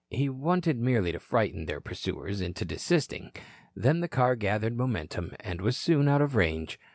He 0.09 0.29
wanted 0.29 0.79
merely 0.79 1.11
to 1.11 1.19
frighten 1.19 1.67
their 1.67 1.79
pursuers 1.79 2.41
into 2.41 2.65
desisting. 2.65 3.31
Then 3.75 3.99
the 3.99 4.07
car 4.07 4.35
gathered 4.35 4.75
momentum, 4.75 5.35
and 5.41 5.61
was 5.61 5.77
soon 5.77 6.07
out 6.07 6.23
of 6.23 6.35
range. 6.35 6.79